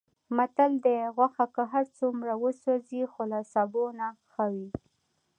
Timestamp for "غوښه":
1.15-1.45